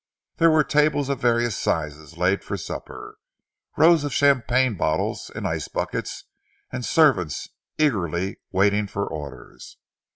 There 0.37 0.49
were 0.49 0.63
tables 0.63 1.09
of 1.09 1.21
various 1.21 1.55
sizes 1.55 2.17
laid 2.17 2.43
for 2.43 2.57
supper, 2.57 3.17
rows 3.77 4.03
of 4.03 4.11
champagne 4.11 4.73
bottles 4.75 5.29
in 5.29 5.45
ice 5.45 5.67
buckets, 5.67 6.23
and 6.71 6.83
servants 6.83 7.49
eagerly 7.77 8.39
waiting 8.51 8.87
for 8.87 9.05
orders. 9.05 9.77